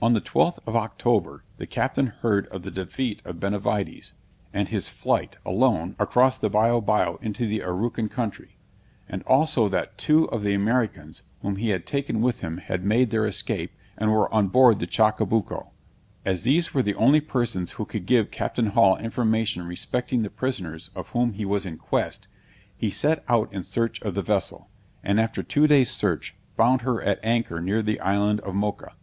[0.00, 4.12] On the 12th of October, the captain heard of the defeat of Benavides,
[4.52, 8.56] and his flight, alone, across the Biobio into the Araucan country;
[9.08, 13.10] and also that two of the Americans whom he had taken with him had made
[13.10, 15.72] their escape, and were on board the Chacabuco.
[16.24, 20.90] As these were the only persons who could give Captain Hall information respecting the prisoners
[20.94, 22.28] of whom he was in quest,
[22.76, 24.70] he set out in search of the vessel,
[25.02, 28.94] and after two days' search, found her at anchor near the island of Mocha.